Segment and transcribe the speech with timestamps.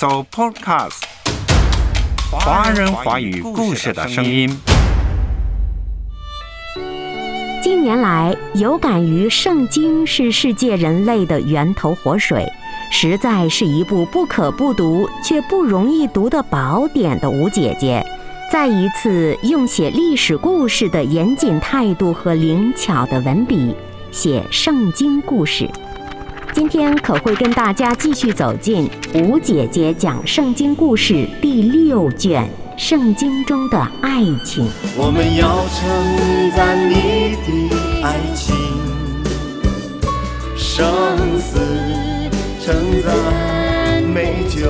[0.00, 1.02] So Podcast，
[2.30, 4.48] 华人华语故事的声音。
[7.60, 12.46] 近年来，有感于圣经是世界人类的源头活水，
[12.92, 18.06] 实在是一部不可不读却不容易读的宝典的吴姐姐，
[18.52, 23.74] 再一次用写历史故事的严谨态度和灵巧的文笔
[24.12, 25.68] 写圣经故事。
[26.58, 32.42] 今天可会跟大家继续走进吴姐姐讲圣经故事第六卷
[32.76, 34.66] 《圣经中的爱情》。
[34.96, 38.56] 我们要称赞你的爱情，
[40.56, 41.60] 生死
[42.60, 44.68] 称赞美酒。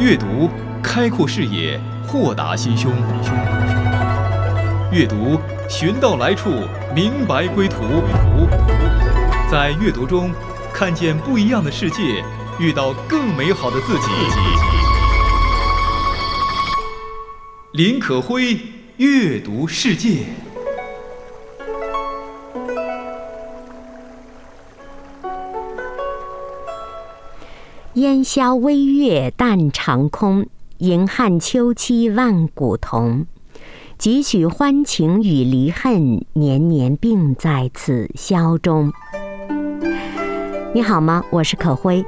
[0.00, 0.50] 阅读
[0.82, 1.78] 开阔视野，
[2.08, 2.90] 豁达心胸。
[4.92, 5.38] 阅读。
[5.68, 6.50] 寻到来处，
[6.94, 7.76] 明白归途。
[9.48, 10.32] 在阅读中，
[10.72, 12.24] 看见不一样的世界，
[12.58, 14.06] 遇到更美好的自己。
[17.72, 18.58] 林可辉
[18.96, 20.24] 阅读世界。
[27.94, 30.46] 烟消微月淡长空，
[30.78, 33.26] 银汉秋期万古同。
[34.00, 38.90] 几许欢情与离恨，年年并在此宵中。
[40.72, 41.22] 你好吗？
[41.28, 42.02] 我是可辉。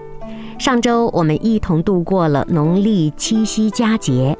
[0.58, 4.38] 上周我们一同度过了农历七夕佳节。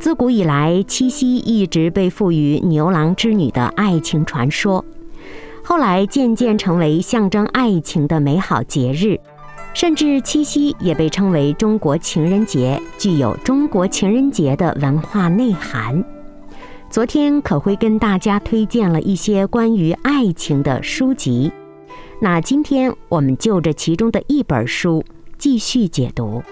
[0.00, 4.82] 自古以来，七夕一直被赋予牛郎织女的爱情传说，
[5.62, 9.20] 后来渐渐成为象征爱情的美好节日，
[9.74, 16.02] 甚至七夕也被称为中国情人节，具有中国情人节的文化内涵。
[16.92, 21.50] 昨天可会跟大家推荐了一些关于爱情的书籍，
[22.20, 25.02] 那今天我们就着其中的一本书
[25.38, 26.42] 继续解读。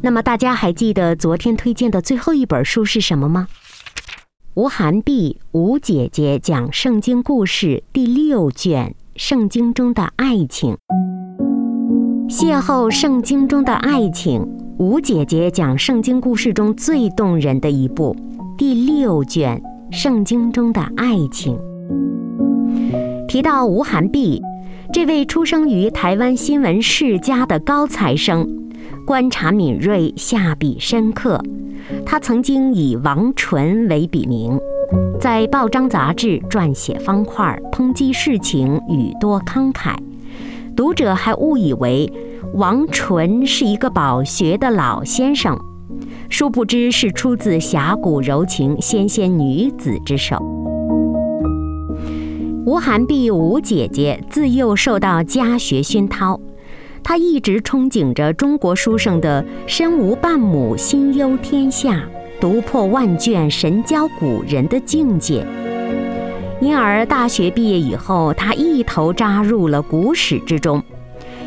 [0.00, 3.46] 那么大家还记得昨天推荐的最后一本书是什么吗？
[4.54, 10.76] 吴寒碧吴姐姐讲圣经故事第六卷《圣经中的爱情》，
[12.28, 14.44] 邂逅圣经中的爱情。
[14.78, 18.14] 吴姐姐讲圣经故事中最动人的一部，
[18.56, 19.60] 第六卷
[19.96, 21.58] 《圣经中的爱情》。
[23.26, 24.40] 提到吴寒碧，
[24.92, 28.48] 这位出生于台湾新闻世家的高材生，
[29.04, 31.42] 观察敏锐，下笔深刻。
[32.06, 34.56] 他曾经以王纯为笔名，
[35.18, 39.96] 在报章杂志撰写方块，抨击世情，语多慷慨，
[40.76, 42.08] 读者还误以为。
[42.54, 45.56] 王纯是一个饱学的老先生，
[46.28, 50.36] 殊不知是出自侠骨柔情纤纤女子之手。
[52.64, 56.40] 吴寒碧吴姐姐自幼受到家学熏陶，
[57.02, 62.00] 她一直憧憬着中国书圣的“身无半亩，心忧天下；
[62.40, 65.46] 读破万卷，神交古人”的境界。
[66.60, 70.82] 因而大学毕业以后，她一头扎入了古史之中。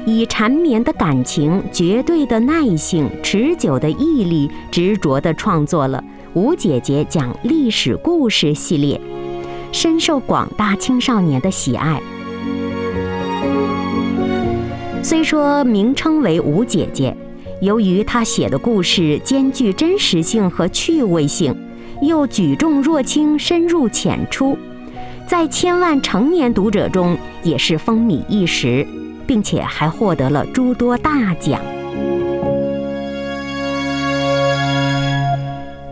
[0.05, 6.03] 以缠绵的感情、绝对的耐性、持久的毅力，执着地创作了
[6.33, 8.99] 《吴姐姐讲历史故事》系列，
[9.71, 12.01] 深受广大青少年的喜爱。
[15.03, 17.15] 虽说名称为吴姐姐，
[17.61, 21.55] 由于她写的故事兼具真实性和趣味性，
[22.01, 24.57] 又举重若轻、深入浅出，
[25.27, 28.87] 在千万成年读者中也是风靡一时。
[29.31, 31.61] 并且还获得了诸多大奖。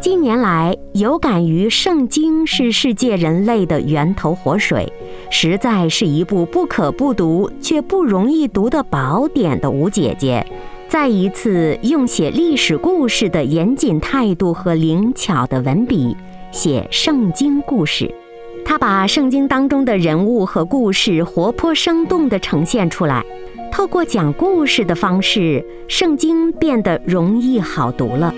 [0.01, 4.91] 近年来，有感于圣经是世界人类的源头活水，
[5.29, 10.45] 实在是一部不可不读却不容易读的宝典的吴姐姐，
[10.89, 16.13] 再一次用写历史故事的严谨态度和灵巧的文笔
[16.51, 18.13] 写圣经故事。
[18.69, 23.25] 他把圣经当中的人物和故事活泼生动地呈现出来，
[23.71, 28.31] 透过讲故事的方式，圣经变得容易好读了，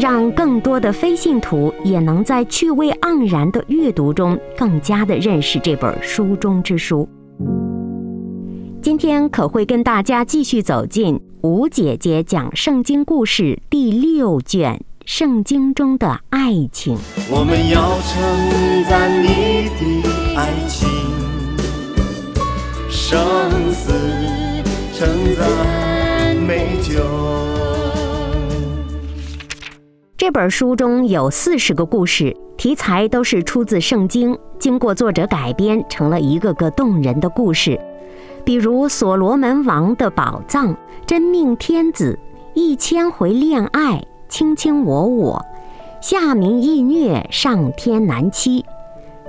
[0.00, 7.06] 让更多的非信徒也能在趣味盎然的阅读中更加的认识这本书中之书。
[8.80, 14.82] 今天可会跟大家继续走进吴姐姐讲圣经故事第六卷。
[15.06, 16.96] 圣经中的爱情，
[17.30, 20.88] 我们要称赞你的爱情，
[22.88, 23.92] 生死
[24.94, 25.06] 称
[25.36, 27.02] 赞美酒。
[30.16, 37.78] 这本书中有四十个故事，题材都是出自圣经，经过作者改编成了一个个动人的故事。
[38.42, 40.74] 比如所罗门王的宝藏、
[41.04, 42.18] 真命天子、
[42.54, 44.02] 一千回恋爱、
[44.34, 45.46] 卿卿我我、
[46.00, 48.64] 下民易虐、上天难欺、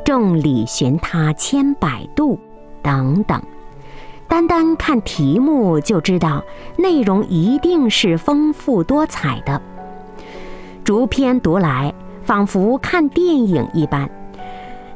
[0.04, 2.40] 众里寻他千百度
[2.82, 3.40] 等等。
[4.28, 6.44] 单单看题目就知道，
[6.76, 9.62] 内容一定是丰富多彩的。
[10.84, 11.94] 逐篇读来，
[12.24, 14.10] 仿佛看电影一般。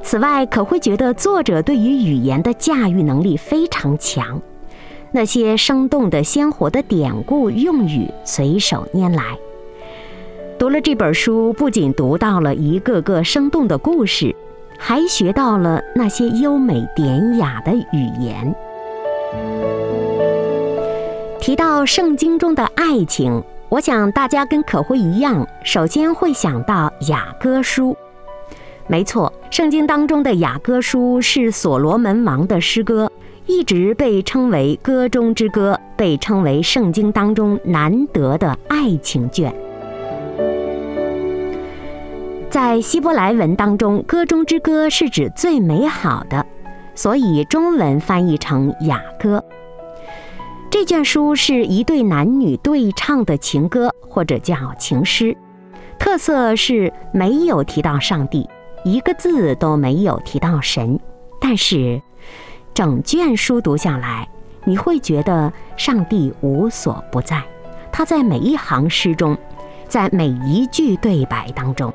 [0.02, 4.42] 此外，可会觉得作者对于语言的驾驭能力非常强，
[5.12, 9.38] 那些生动的、鲜活的典故用语随手拈来。
[10.60, 14.36] 读了这本书，不仅读到了一个个生动的故事，
[14.78, 18.54] 还学到了那些优美典雅的语言。
[21.40, 23.42] 提到圣经中的爱情。
[23.70, 27.96] 我想大家跟可辉一样，首先会想到雅歌书。
[28.88, 33.10] 没错，圣经当中的雅歌书是所罗门王的诗歌，
[33.46, 39.54] 一直被称为歌中之歌，被称为圣经当中难得的爱情卷。
[42.50, 46.44] 在希伯来文当中，歌中之歌是指最美好的，
[46.96, 49.44] 所以中文翻译成雅歌。
[50.72, 55.38] 这卷书是一对男女对唱的情歌，或者叫情诗。
[56.00, 58.50] 特色是没有提到上帝，
[58.84, 61.00] 一个字都没有提到神。
[61.40, 62.02] 但是，
[62.74, 64.28] 整卷书读下来，
[64.64, 67.44] 你会觉得上帝无所不在，
[67.92, 69.38] 他在每一行诗中，
[69.88, 71.94] 在每一句对白当中。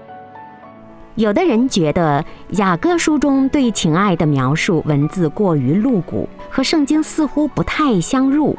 [1.16, 8.56] 有的人觉得雅歌书中对情爱的描述文字过于露骨，和圣经似乎不太相入。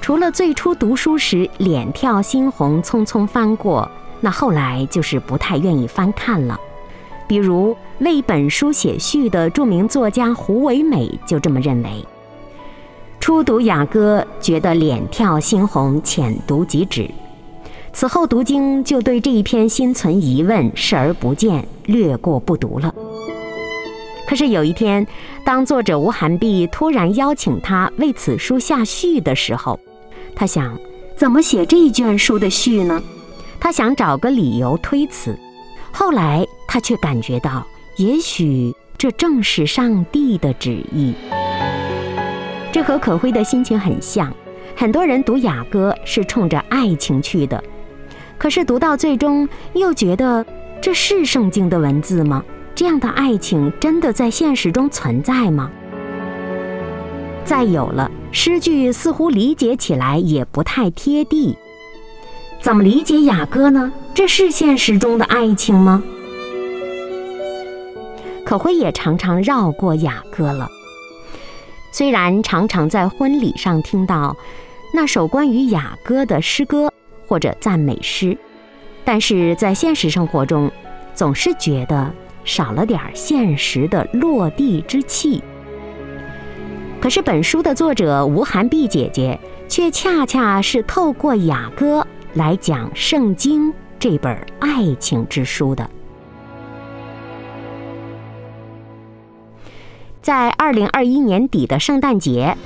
[0.00, 3.88] 除了最初读书时脸跳心红，匆匆翻过，
[4.20, 6.58] 那后来就是不太愿意翻看了。
[7.28, 12.04] 比如为本书写序的著名作家胡唯美就这么认为：
[13.20, 17.08] 初读雅歌觉得脸跳心红，浅读即止。
[17.92, 22.94] 此后读经就对这一篇心存疑问，视而不见，略过不读了。
[24.26, 25.06] 可是有一天，
[25.44, 29.78] 当作者吴寒碧突然邀请他为此书下序的时候，
[30.36, 30.78] 他想
[31.16, 33.02] 怎么写这一卷书的序呢？
[33.58, 35.36] 他想找个理由推辞。
[35.90, 37.66] 后来他却感觉到，
[37.96, 41.12] 也许这正是上帝的旨意。
[42.72, 44.32] 这和可辉的心情很像。
[44.76, 47.62] 很多人读雅歌是冲着爱情去的。
[48.40, 50.46] 可是读到最终，又觉得
[50.80, 52.42] 这是圣经的文字吗？
[52.74, 55.70] 这样的爱情真的在现实中存在吗？
[57.44, 61.54] 再有了，诗句似乎理解起来也不太贴地。
[62.62, 63.92] 怎么理解雅歌呢？
[64.14, 66.02] 这是现实中的爱情吗？
[68.46, 70.66] 可辉也常常绕过雅歌了。
[71.92, 74.34] 虽然常常在婚礼上听到
[74.94, 76.90] 那首关于雅歌的诗歌。
[77.30, 78.36] 或者赞美诗，
[79.04, 80.68] 但是在现实生活中，
[81.14, 82.12] 总是觉得
[82.44, 85.40] 少了点现实的落地之气。
[87.00, 89.38] 可是本书的作者吴寒碧姐姐，
[89.68, 92.04] 却恰恰是透过雅歌
[92.34, 95.88] 来讲《圣经》这本爱情之书的。
[100.20, 102.56] 在二零二一年底的圣诞节，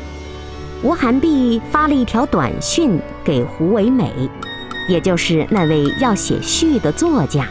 [0.82, 4.10] 吴寒碧发了一条短讯给胡唯美。
[4.86, 7.46] 也就是那位要写序的作家，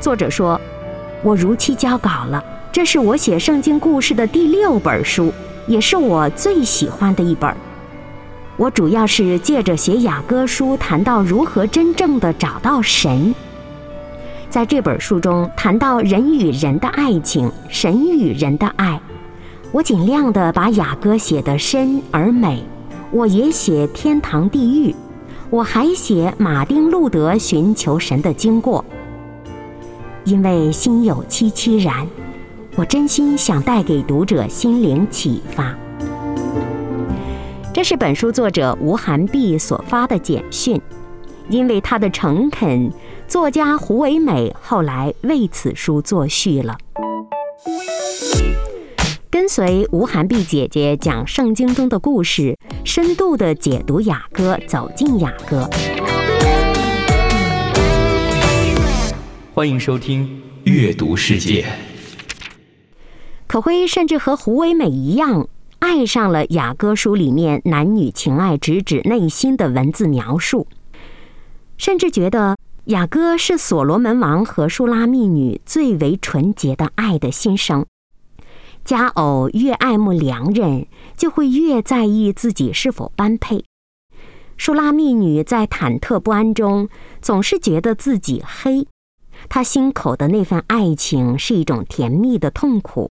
[0.00, 0.58] 作者说
[1.22, 2.42] ：“我如期交稿了，
[2.72, 5.32] 这是我写圣经故事的第六本书，
[5.66, 7.54] 也是我最喜欢的一本。
[8.56, 13.34] 我主要是借着写雅歌书，谈到如何真正的找到神。
[14.48, 19.00] 在这本书中，谈到人与人的爱情，神与人的爱。
[19.72, 22.64] 我尽量的把雅歌写得深而美，
[23.10, 24.94] 我也写天堂地狱。”
[25.50, 28.84] 我还写马丁·路德寻求神的经过，
[30.24, 32.06] 因为心有戚戚然，
[32.76, 35.74] 我真心想带给读者心灵启发。
[37.74, 40.80] 这是本书作者吴寒碧所发的简讯，
[41.48, 42.88] 因为他的诚恳，
[43.26, 46.78] 作家胡唯美后来为此书作序了。
[49.50, 55.68] 跟随吴寒碧姐姐讲圣经中的故事，深度的解读雅歌，走进雅歌。
[59.52, 60.24] 欢迎收听
[60.70, 61.62] 《阅读世界》。
[63.48, 65.48] 可辉甚至和胡唯美一样，
[65.80, 70.68] 爱上了雅歌书里面男女情爱直指内心的文字描述，
[71.76, 77.84] 甚至觉得雅歌是所罗门王和舒拉密女最为纯洁的爱的心声。
[78.90, 83.64] 佳偶越爱慕良人，就会越在意自己是否般配。
[84.56, 86.88] 舒拉密女在忐忑不安中，
[87.22, 88.88] 总是觉得自己黑。
[89.48, 93.08] 她心口的那份爱情是一种甜蜜的痛苦。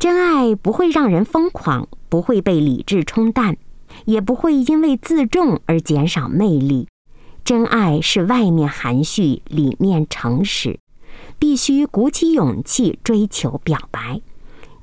[0.00, 3.56] 真爱不会让人疯狂，不会被理智冲淡，
[4.06, 6.88] 也不会因为自重而减少魅力。
[7.44, 10.80] 真爱是外面含蓄，里面诚实，
[11.38, 14.20] 必须鼓起勇气追求表白。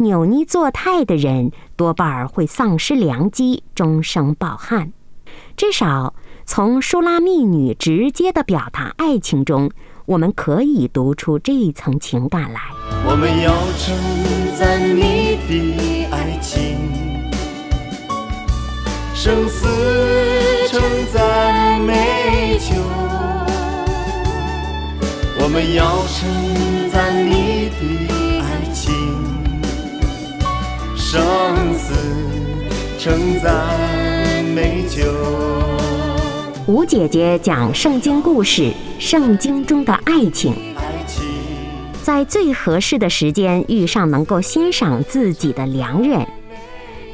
[0.04, 4.94] 扭捏作态的人多半儿会丧失良机，终生抱憾。
[5.56, 6.14] 至少
[6.46, 9.72] 从舒拉密女直接的表达爱情中，
[10.06, 12.62] 我们可以读出这一层情感来。
[13.06, 13.96] 我们要称
[14.58, 16.78] 赞你的爱情，
[19.16, 19.68] 生死
[20.68, 20.82] 称
[21.14, 22.76] 赞美酒。
[25.40, 28.03] 我们要称赞你的
[31.14, 31.94] 生死
[32.98, 35.04] 承载美酒。
[36.66, 39.94] 吴姐姐讲圣经故事，圣经中的。
[40.06, 40.56] 爱情，
[42.02, 46.26] 在最合适的时间遇上能够欣赏自己的良人，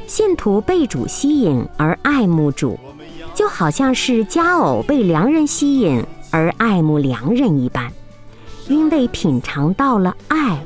[0.06, 2.80] 信徒被主吸引而爱慕主，
[3.34, 7.92] 就好像是佳偶被良人吸引而爱慕良人一般。
[8.66, 10.58] 因为品尝到了爱，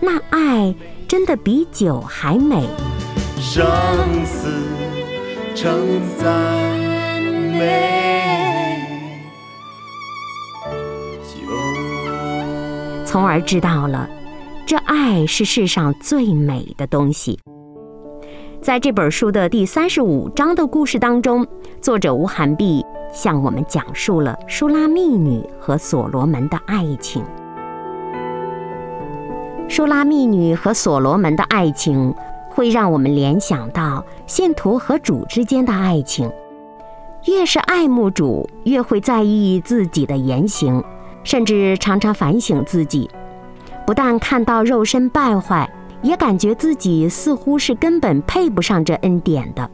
[0.00, 0.74] 那爱
[1.14, 2.68] 真的比酒还美。
[3.38, 3.64] 生
[4.24, 4.48] 死
[5.54, 8.84] 称赞美
[11.22, 11.46] 酒。
[13.04, 14.10] 从而知道了，
[14.66, 17.38] 这爱是世上最美的东西。
[18.60, 21.46] 在这本书的第三十五章的故事当中，
[21.80, 27.24] 作者吴涵碧向我们讲述了舒拉密女和所罗门的爱情。
[29.68, 32.14] 舒拉密女和所罗门的爱情，
[32.50, 36.30] 会让我们联想到信徒和主之间的爱情。
[37.26, 40.84] 越是爱慕主，越会在意自己的言行，
[41.24, 43.10] 甚至常常反省自己。
[43.86, 45.68] 不但看到肉身败坏，
[46.02, 49.68] 也感觉自己似乎是根本配不上这恩典的。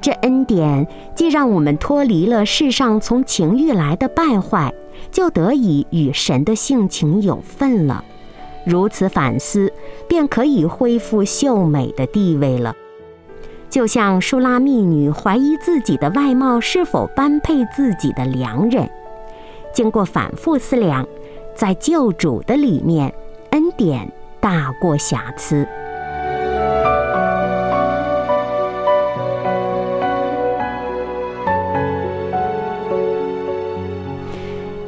[0.00, 4.72] 这恩典既让我们脱离了世上从情欲来的败坏，
[5.10, 8.04] 就得以与神的性情有份了。
[8.64, 9.72] 如此反思，
[10.08, 12.74] 便可以恢复秀美的地位了。
[13.68, 18.88] 就像舒拉密女怀疑自己的外貌是否般配自己的良人，
[19.72, 21.06] 经过反复思量，
[21.54, 23.12] 在救主的里面，
[23.50, 25.66] 恩典大过瑕疵。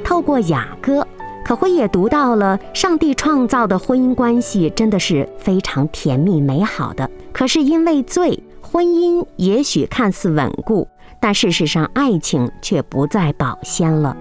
[0.04, 1.06] 透过雅歌，
[1.44, 7.08] 可会也读到了上帝创造的婚姻关系真的是非常甜蜜美好的。
[7.32, 10.88] 可是因为罪，婚姻也许看似稳固，
[11.20, 14.16] 但事实上爱情却不再保鲜了。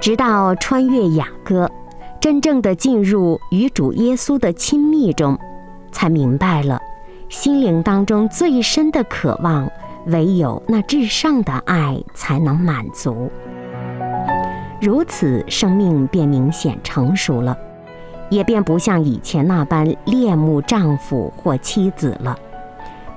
[0.00, 1.68] 直到穿越雅歌，
[2.20, 5.38] 真正的进入与主耶稣的亲密中，
[5.90, 6.80] 才明白了，
[7.28, 9.70] 心灵当中最深的渴望，
[10.06, 13.30] 唯有那至上的爱才能满足。
[14.82, 17.56] 如此，生命便明显成熟了，
[18.28, 22.36] 也便不像以前那般恋慕丈夫或妻子了。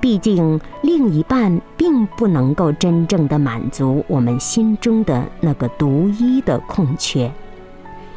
[0.00, 7.28] 毕竟，另一半并不能够真正的满足我们心中的那个独一的空缺。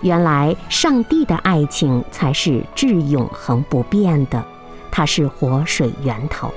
[0.01, 4.46] 原来，上帝的爱情才是至永恒不变的，
[4.91, 6.51] 它是活水源头。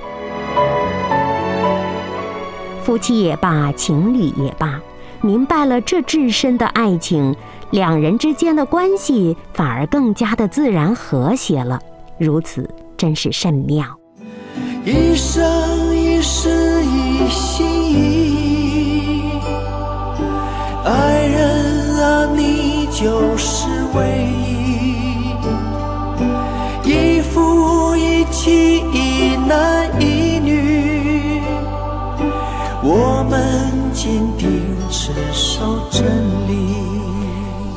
[2.83, 4.79] 夫妻也罢，情侣也罢。
[5.23, 7.33] 明白了这至深的爱情，
[7.71, 11.79] 两人之间的关系反而更加的自然和谐了。
[12.17, 13.85] 如此真是甚妙。
[14.85, 19.31] 一生一世一心一意，
[20.83, 24.27] 爱人啊，你就是唯
[26.85, 29.02] 一，一夫一妻一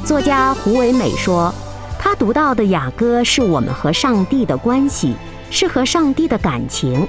[0.05, 1.53] 作家胡伟美说，
[1.99, 5.15] 他读到的雅歌是我们和上帝的关系，
[5.51, 7.07] 是和上帝的感情。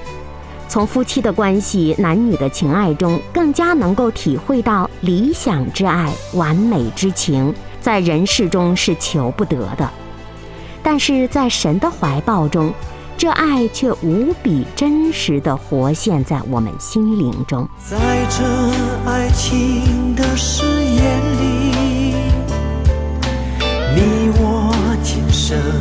[0.67, 9.89] 从夫妻的关系、男女的情爱中，更加能够体会到理想之爱、完美之情，在人世中是求不得的。
[10.83, 12.73] 但是在神的怀抱中，
[13.17, 17.67] 这爱却无比真实的活现在我们心灵中。
[17.83, 17.97] 在
[18.29, 18.43] 这
[19.09, 22.13] 爱情的誓言里。
[23.95, 25.76] 你我今生。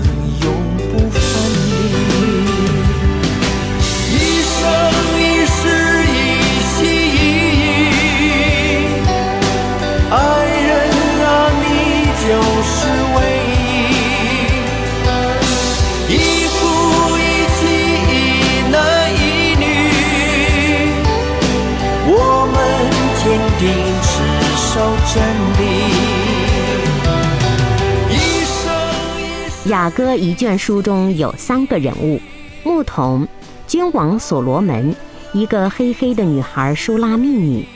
[29.68, 32.20] 雅歌一卷书中有三个人物：
[32.62, 33.26] 牧童、
[33.66, 34.94] 君王所罗门，
[35.32, 37.66] 一个黑黑的女孩舒拉密女。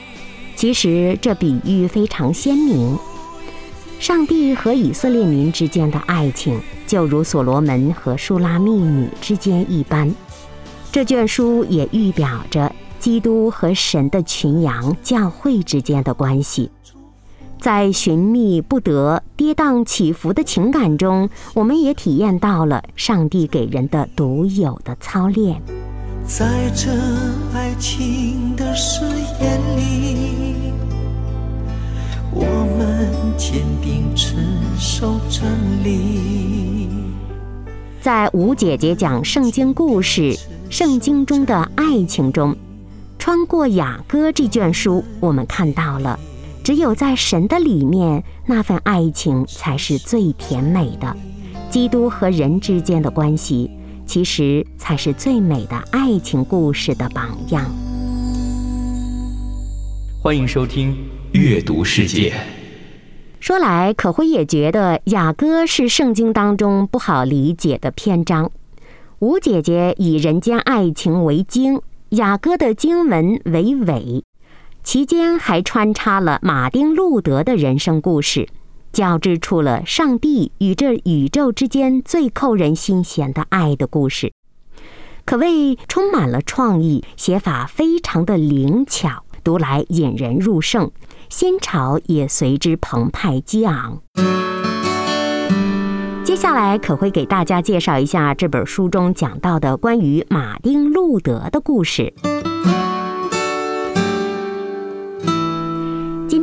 [0.55, 2.97] 其实这比喻非常鲜明。
[3.99, 10.15] 上帝和以色列民之间的爱情，就如所罗门和舒拉密女之间一般。
[10.93, 16.71] 这卷书也预表着基督和神的群羊教会之间的关系。
[17.61, 25.61] 在寻觅不得、跌宕起伏的情感中，我们也体验到了上帝给人的独有的操练。
[26.27, 26.91] 在这
[27.53, 29.05] 爱情的誓
[29.41, 30.73] 言里，
[32.33, 32.41] 我
[32.79, 34.37] 们坚定持
[34.79, 35.51] 守真
[35.85, 36.89] 理。
[38.01, 40.33] 在吴姐姐讲圣经故事
[40.71, 42.57] 《圣经中的爱情》中，
[43.19, 46.19] 穿过雅歌这卷书，我们看到了。
[46.71, 51.17] 只有在神的里面，那份爱情才是最甜美的。
[51.69, 53.69] 基督和人之间的关系，
[54.07, 57.69] 其实才是最美的爱情故事的榜样。
[60.23, 60.93] 欢迎收听
[61.33, 62.31] 《阅读世界》。
[63.41, 68.49] 说来，可辉也觉得雅歌是圣经当中不好理解的篇章。
[69.19, 74.23] 吴姐姐以人间爱情为经，雅歌的经文为尾。
[74.91, 78.49] 其间还穿插了马丁·路德的人生故事，
[78.93, 84.33] 交织出了上帝与这宇宙之间最扣人心弦的爱的故事，
[85.25, 90.91] 可谓充满了创意，写法非常的灵巧，读来引人入胜，
[91.29, 94.03] 心潮也随之澎湃激昂。
[96.25, 102.13] 接下来可会给大家介绍一下这本书中讲到的关于马丁·路德的故事。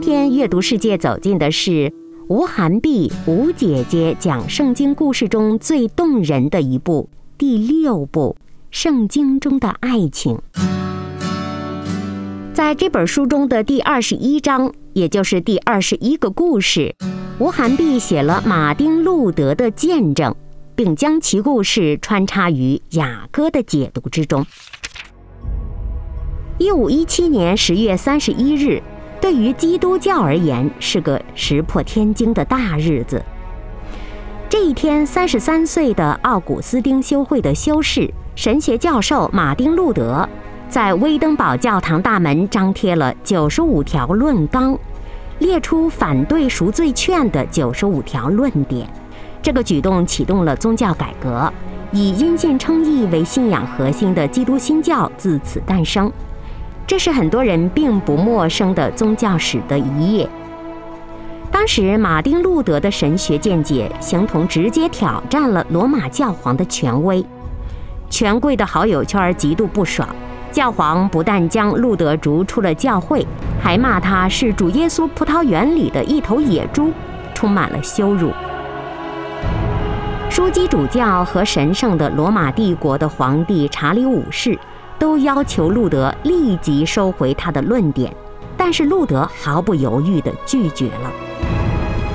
[0.08, 1.92] 天阅读世界走进的是
[2.30, 8.38] 吴寒碧、吴姐姐讲圣经故事中最动人的一部第六部
[8.72, 10.40] 《圣经中的爱情》。
[12.54, 16.96] 在这本书中的第二十一章，也就是第二十一个故事，
[17.38, 20.34] 吴寒碧写了马丁·路德的见证，
[20.74, 24.46] 并将其故事穿插于雅歌的解读之中。
[26.58, 28.82] 一五一七年十月三十一日。
[29.20, 33.22] 对于基督教而言，是个石破天惊的大日子。
[34.50, 40.28] 这一天，三十三岁的奥古斯丁修会的修士、神学教授马丁·路德，
[40.70, 44.78] 在威登堡教堂大门张贴了九十五条论纲，
[45.40, 48.88] 列出反对赎罪券的九十五条论点。
[49.42, 51.52] 这个举动启动了宗教改革，
[51.92, 56.12] 以因信称义为信仰核心的基督新教自此诞生。
[56.88, 60.28] 这是很多人并不陌生的宗教史的一页。
[61.52, 67.24] 当时，马丁·路德的神学见解形同直接挑战了罗马教皇的权威，
[68.10, 70.08] 权贵的好友圈极度不爽。
[70.50, 73.28] 教皇不但将路德逐出了教会，
[73.62, 76.94] 还骂他是主耶稣葡萄园里的一头野猪，
[77.34, 78.32] 充满了羞辱。
[80.30, 84.58] 枢机主教和神圣的罗马帝国的皇帝查理五世。
[85.00, 88.14] 都要求路德立即收回他的论点，
[88.56, 91.12] 但是路德毫不犹豫地拒绝了。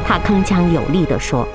[0.06, 1.46] 他铿锵有力地说：“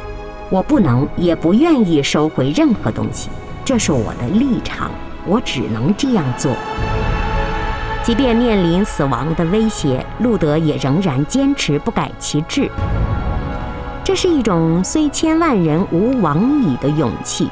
[0.50, 3.30] 我不能，也不愿意收回任何东西，
[3.66, 4.90] 这是我的立场，
[5.26, 6.52] 我只能这样做。”
[8.04, 12.72] 即便面临死亡的威胁，路德也仍然坚持不改其志。
[14.02, 17.50] 这是一种虽千万人吾往矣的勇气。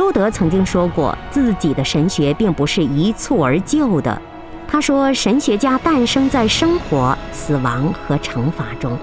[0.00, 4.22] 路德曾经说过，自己的神学并不是一蹴而就的。
[4.66, 8.96] 他说，神学家诞生在生活、死亡和惩罚中。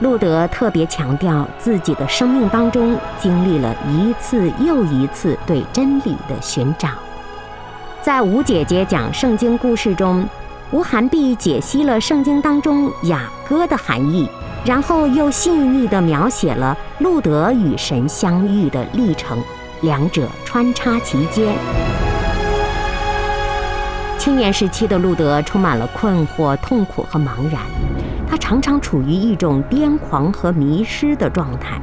[0.00, 6.88] 路德特别强调，自己的生命当中经历了一次又一次对真理的寻找。
[8.02, 10.28] 在吴姐姐讲圣经故事中，
[10.72, 14.28] 吴寒碧解析了圣经当中雅歌的含义，
[14.64, 19.38] 然后又细腻地描写了路德与神相遇的历程。
[19.82, 21.54] 两者穿插其间。
[24.18, 27.62] 青年时期的路德充满了困惑、痛苦和茫然，
[28.28, 31.80] 他常常处于一种癫狂和迷失的状态。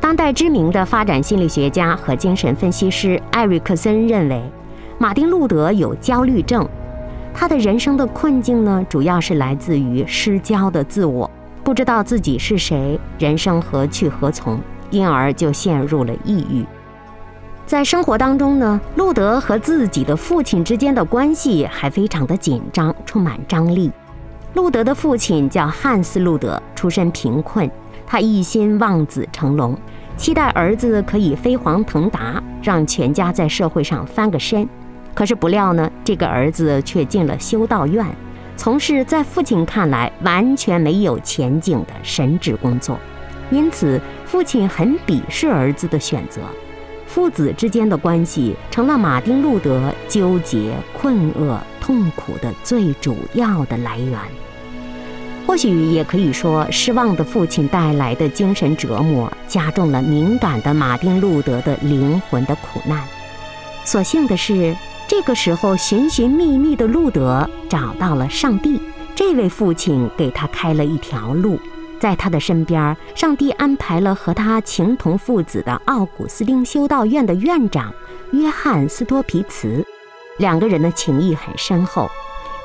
[0.00, 4.42] 当代知名的发展心理学家和精神分析师艾瑞克森认为，
[4.98, 6.66] 马丁·路德有焦虑症。
[7.34, 11.30] 他的人生的困境呢，主要是来自于失焦的自我，
[11.62, 14.58] 不知道自己是谁，人生何去何从。
[14.90, 16.64] 因而就陷入了抑郁。
[17.66, 23.90] 在生活当中呢，路德和自己的父亲之间的关系还非常的紧张，充满张力。
[24.54, 27.68] 路德的父亲叫汉斯·路德，出身贫困，
[28.06, 29.76] 他一心望子成龙，
[30.16, 34.66] 期待儿子可以飞黄腾达，让全家在社会上翻个身。
[35.12, 38.06] 可是不料呢，这个儿子却进了修道院，
[38.56, 42.96] 从事在父亲看来完全没有前景的神职工作，
[43.50, 46.40] 因此父亲很鄙视儿子的选择。
[47.06, 54.18] 父子之间的关系成了马丁·路德纠结、困厄、痛苦的最主要的来源。
[55.46, 63.02] 或许也可以说，失望的父亲带来的精神折磨，加重了敏感的马丁·路德的灵魂的苦难。
[63.84, 68.80] 所幸的是，这个时候寻寻觅觅的路德找到了上帝，
[69.14, 71.60] 这位父亲给他开了一条路。
[71.98, 77.92] 在他的身边，上帝安排了和他情同父子的奥古斯丁修道院的院长
[78.32, 79.84] 约翰斯托皮茨，
[80.38, 82.08] 两个人的情谊很深厚。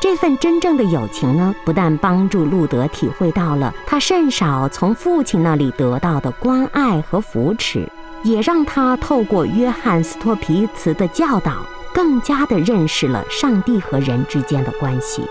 [0.01, 7.87] 这份真正的友情呢，不但帮助路德体会到了他甚少从父亲那里得到的关爱和扶持，
[8.23, 11.57] 也让他透过约翰斯托皮茨的教导，
[11.93, 15.23] 更加的认识了上帝和人之间的关系。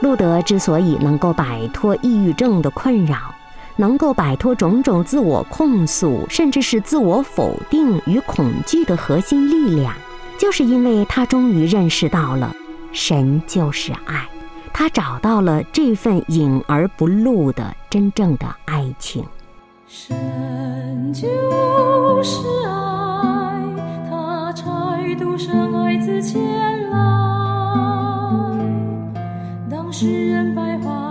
[0.00, 3.34] 路德之所以能够摆脱抑郁症的困扰，
[3.76, 9.92] 能够摆脱种种自我控诉，甚至是自我否定与恐惧的核心力量，
[10.38, 12.54] 就是因为他终于认识到了
[12.92, 14.28] 神就是爱，
[14.72, 19.24] 他找到了这份隐而不露的真正的爱情。
[19.86, 21.28] 神就
[22.22, 23.64] 是爱，
[24.08, 26.40] 他拆独生爱子前
[26.90, 27.37] 来。
[29.90, 31.07] 世人白发，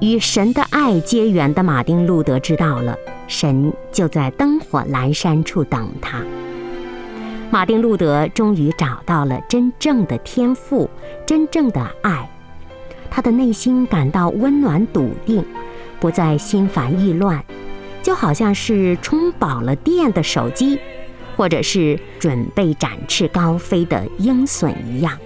[0.00, 2.96] 与神的爱结缘的马丁·路德知道了，
[3.28, 6.24] 神就在灯火阑珊处等他。
[7.50, 10.88] 马丁·路德终于找到了真正的天赋，
[11.26, 12.30] 真正的爱，
[13.10, 15.44] 他的内心感到温暖笃定，
[16.00, 17.44] 不再心烦意乱，
[18.02, 20.78] 就好像是充饱了电的手机，
[21.36, 25.18] 或者是准备展翅高飞的鹰隼一样，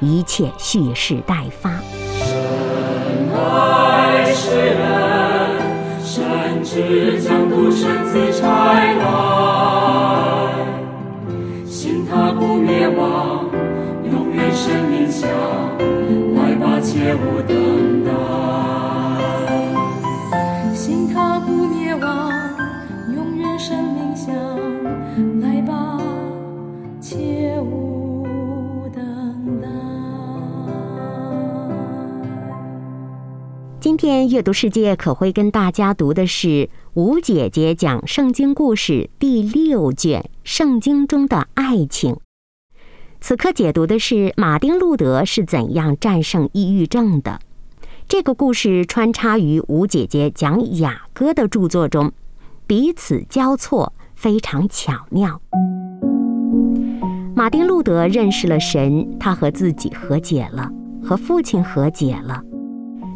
[0.00, 1.80] 一切蓄势待发。
[4.32, 4.78] 世人，
[6.02, 9.02] 甚至将独生子拆来，
[11.66, 13.46] 信他不灭亡，
[14.04, 15.28] 永远生命香，
[16.34, 18.10] 来吧，切勿等待。
[20.74, 22.32] 信他不灭亡，
[23.14, 24.32] 永远生命香，
[34.00, 42.14] 天阅读世界可会跟大家读的是吴姐姐讲圣经故事第六卷《圣经中的爱情》。
[43.20, 47.40] 此刻解读的是马丁·路德是怎样战胜抑郁症的。
[48.08, 52.10] 这个故事穿插于吴姐姐讲雅歌的著作中，
[52.66, 55.42] 彼此交错，非常巧妙。
[57.36, 60.70] 马丁·路德认识了神，他和自己和解了，
[61.04, 62.42] 和父亲和解了。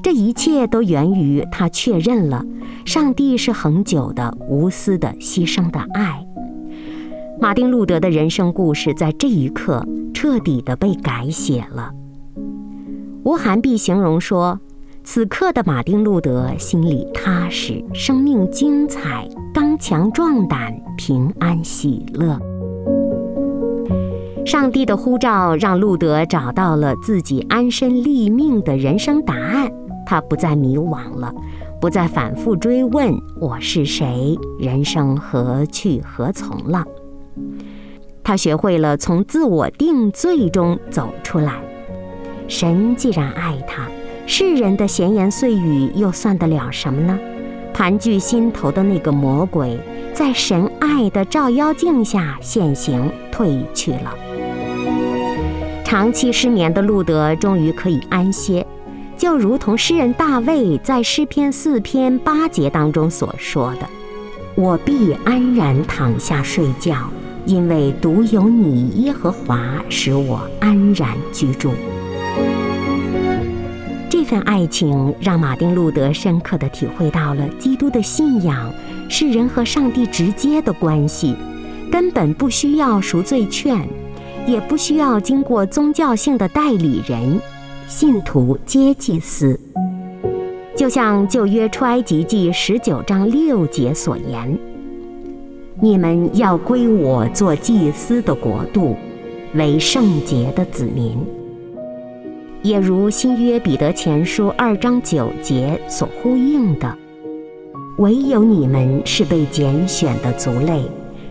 [0.04, 2.44] 这一切都源于他确认了
[2.84, 6.22] 上帝是恒久的、无私的、牺牲的爱。
[7.40, 11.90] 马丁·路德的人生故事在这一刻彻底的被改写了。
[13.22, 14.60] 吴寒碧形容说
[15.04, 22.38] ：“此刻的马丁·路德心里踏实，生命精彩，刚强壮胆，平安喜乐。
[24.44, 29.72] 上帝的呼召让路德找到了自己安身立命的人生答案。”
[30.06, 31.32] 他不再迷惘了，
[31.80, 36.84] 不再反复追问我是谁，人生何去何从了。
[38.22, 41.60] 他学会了从自我定罪中走出来。
[42.48, 43.88] 神既然爱他，
[44.26, 47.18] 世人的闲言碎语又算得了什么呢？
[47.72, 49.78] 盘踞心头的那个魔鬼，
[50.12, 54.14] 在神爱的照妖镜下现形退去了。
[55.84, 58.66] 长期失眠的路德终于可以安歇，
[59.16, 63.88] 就如同诗人大卫在诗篇四篇八节当中所说的
[64.56, 66.96] ：“我必安然躺下睡觉，
[67.46, 71.72] 因为独有你耶和华使我安然居住。”
[74.10, 78.72] 这份爱情让马丁·路德深刻地体会到了基督的信仰
[79.08, 81.36] 是人和上帝直接的关系，
[81.90, 83.88] 根本不需要赎罪券。
[84.46, 87.40] 也不需要经过宗教性的代理人，
[87.86, 89.58] 信徒皆祭司。
[90.74, 94.58] 就像旧约出埃及记十九章六节所言
[95.80, 98.96] ：“你们要归我做祭司的国度，
[99.54, 101.16] 为圣洁的子民。”
[102.62, 106.96] 也如新约彼得前书二章九节所呼应的
[107.98, 110.82] ：“唯有你们是被拣选的族类，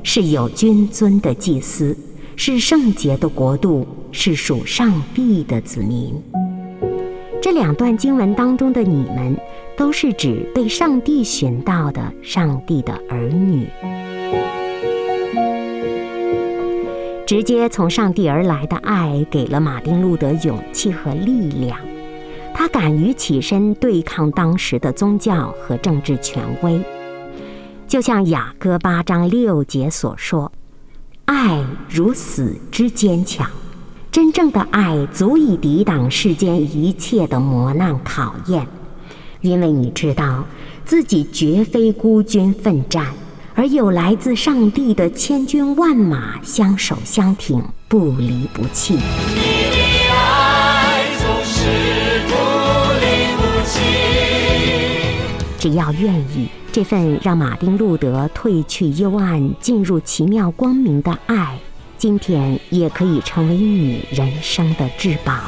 [0.03, 1.97] 是有君尊的祭司。”
[2.35, 6.11] 是圣洁的国度，是属上帝的子民。
[7.43, 9.35] 这两段经文当中的“你们”，
[9.75, 13.67] 都是指被上帝寻到的上帝的儿女，
[17.27, 21.77] 直接从上帝而来的爱，给了马丁·路德勇气和力量。
[22.53, 26.81] 他敢于起身对抗当时的宗教和政治权威，
[27.89, 30.49] 就像雅各八章六节所说。
[31.25, 33.51] 爱如死之坚强，
[34.13, 38.67] 真正的爱足以抵挡世间一切的磨难考验，
[39.41, 40.45] 因为你知道
[40.85, 43.07] 自己绝非孤军奋战，
[43.55, 48.99] 而有来自上帝的千军万马相守相挺，不离不弃。
[55.57, 56.47] 只要愿意。
[56.71, 61.59] 这份让马丁·路德褪去幽暗、进入奇妙光明的爱，
[62.03, 65.39] 今天也可以成为你人生的至宝。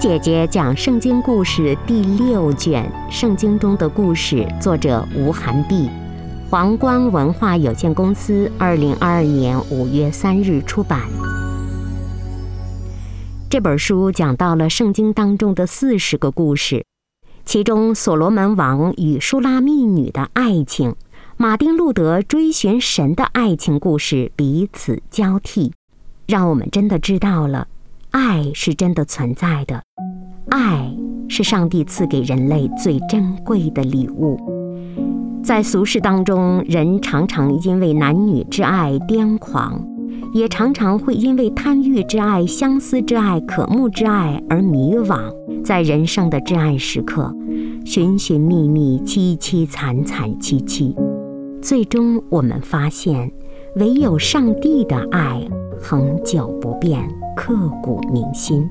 [0.00, 5.90] 姐姐讲圣经故事第六卷《圣经中的故事》，作者吴涵碧，
[6.48, 11.02] 皇冠文化有限公司，二零二二年五月三日出版。
[13.50, 16.86] 这本书讲到了圣经当中的四十个故事，
[17.44, 20.96] 其中所罗门王与舒拉密女的爱情，
[21.36, 25.74] 马丁·路德追寻神的爱情故事彼此交替，
[26.26, 27.68] 让我们真的知道了。
[28.10, 29.82] 爱是真的存在的，
[30.48, 30.92] 爱
[31.28, 34.36] 是上帝赐给人类最珍贵的礼物。
[35.44, 39.80] 在俗世当中，人常常因为男女之爱癫狂，
[40.34, 45.20] 也常常会因为贪欲之爱、相思之爱、渴慕之爱而迷惘。
[45.62, 47.32] 在人生的至暗时刻，
[47.84, 50.96] 寻寻觅觅，凄凄惨惨戚戚，
[51.62, 53.30] 最终我们发现，
[53.76, 55.40] 唯有上帝的爱
[55.80, 57.08] 恒久不变。
[57.36, 58.68] 刻骨铭心，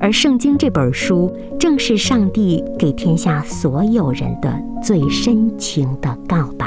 [0.00, 6.66] 而《圣经》这本书正是上帝给天下所有人的最深情的告白。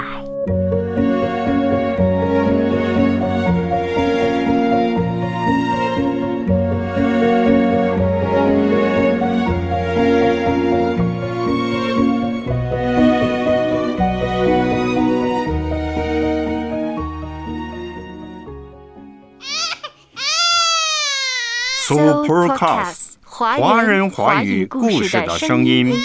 [21.87, 25.95] Supercast 华人华语故事的声音。